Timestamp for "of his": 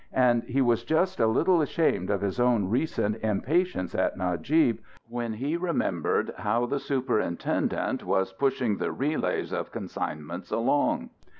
2.09-2.39